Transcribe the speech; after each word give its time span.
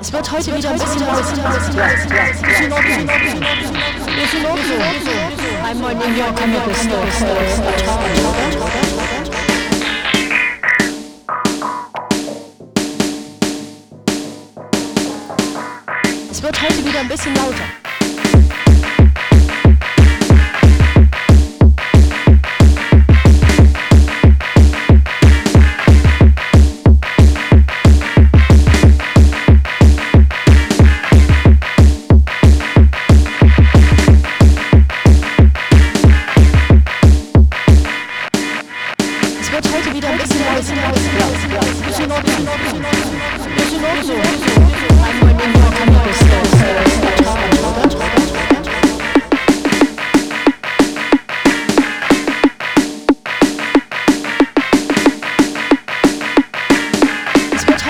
Es 0.00 0.10
wird 0.10 0.32
heute 0.32 0.56
wieder 0.56 0.70
ein 0.70 0.78
bisschen 0.78 1.00
laut. 1.00 1.20
Ist 1.20 1.36
in 2.60 2.72
Ordnung. 2.72 3.08
Ist 4.22 4.34
in 4.34 4.46
Ordnung. 4.46 4.80
Einmal 5.62 5.92
in 5.92 6.18
Your 6.18 6.34
Comic 6.34 6.74
Store. 6.74 7.06
Es 16.30 16.42
wird 16.42 16.62
heute 16.62 16.84
wieder 16.84 17.00
ein 17.00 17.08
bisschen 17.08 17.34
lauter. 17.34 17.89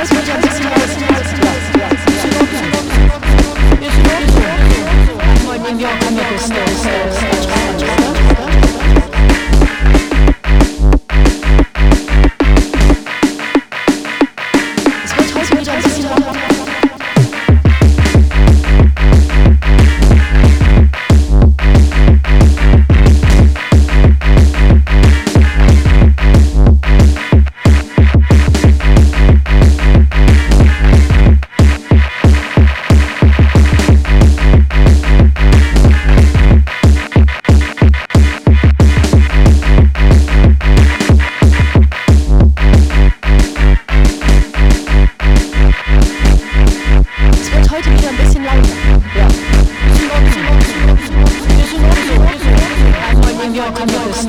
Es 0.03 0.11
wird 0.13 0.40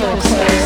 your. 0.02 0.61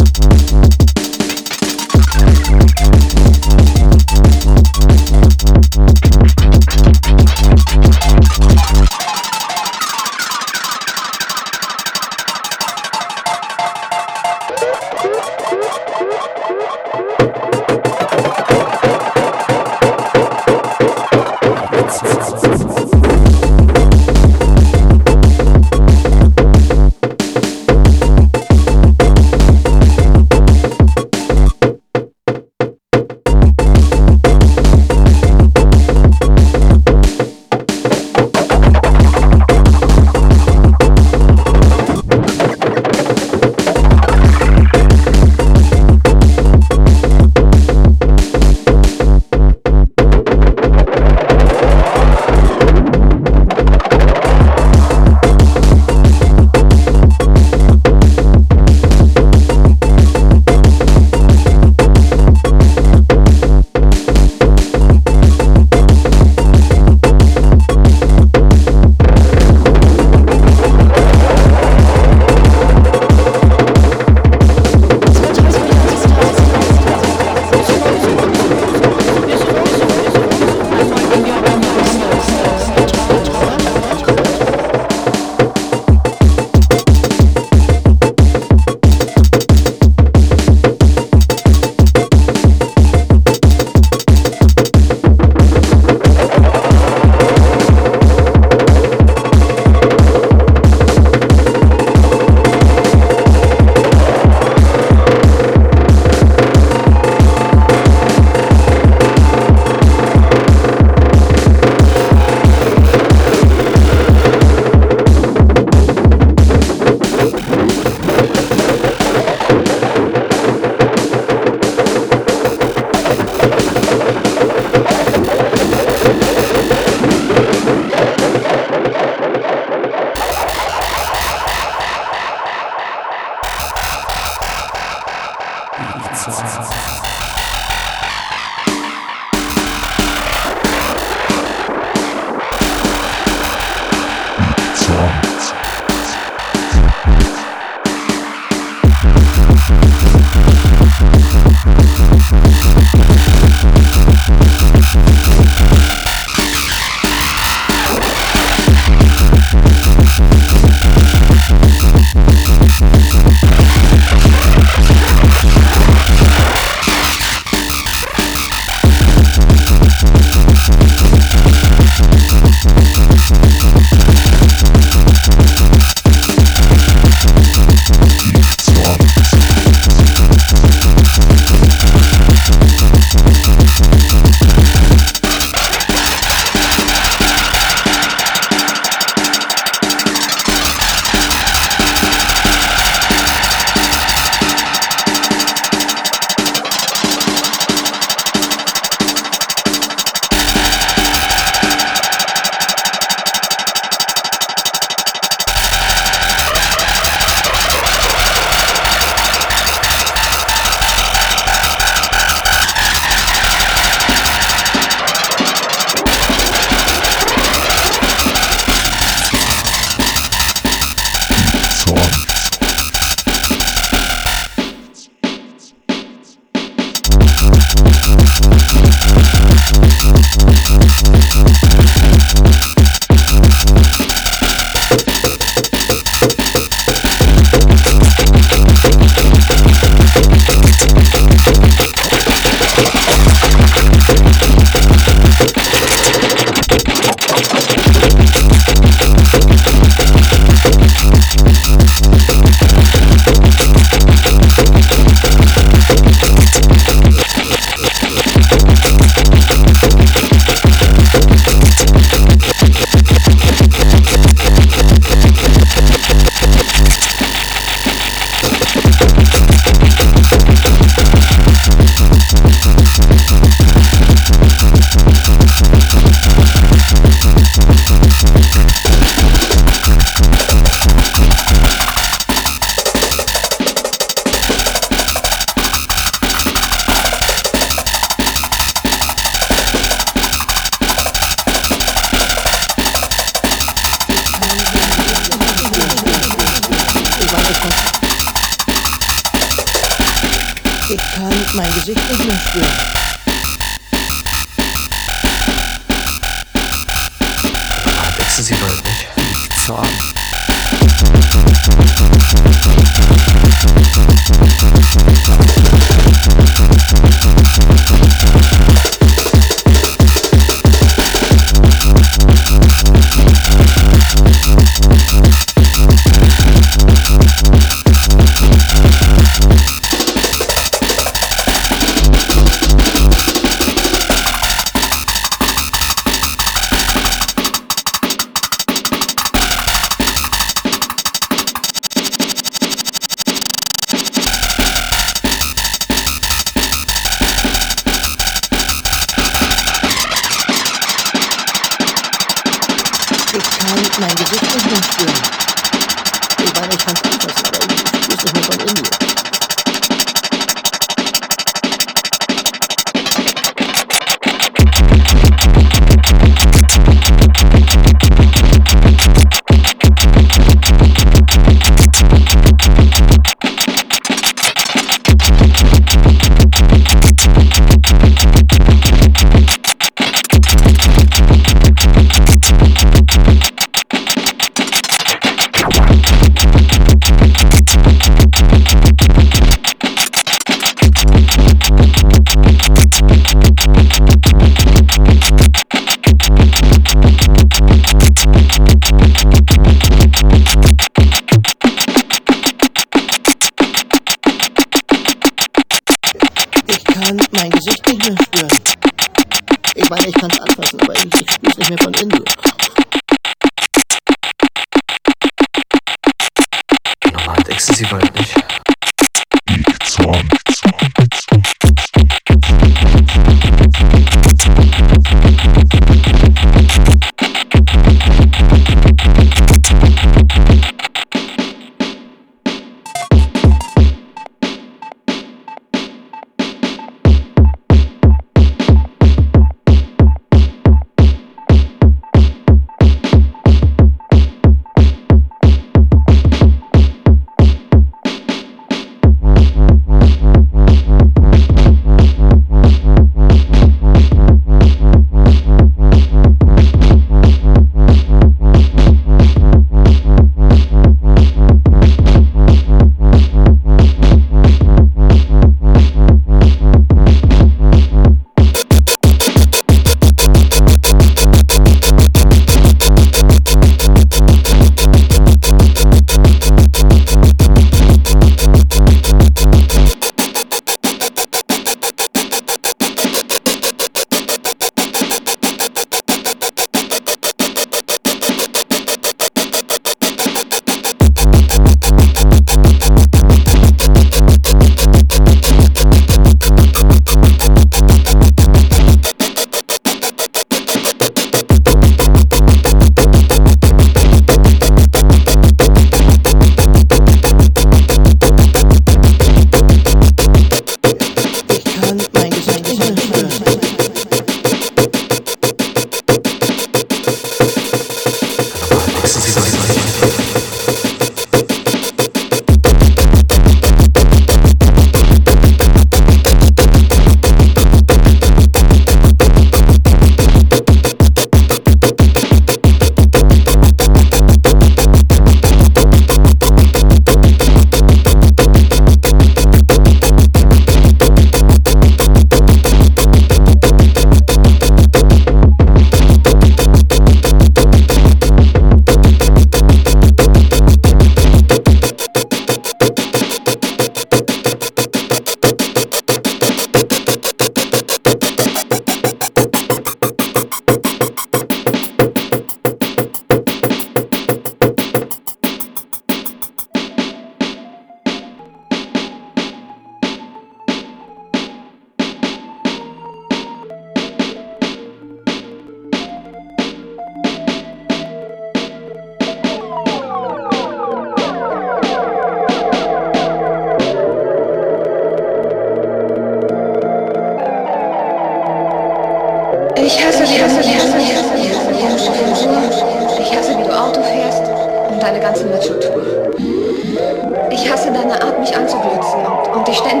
seine 598.01 598.21
Art, 598.21 598.39
mich 598.39 598.55
anzuglotzen 598.55 599.25
und, 599.25 599.47
und 599.55 599.69
ich 599.69 599.77
stand 599.77 600.00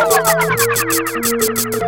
you. 1.74 1.85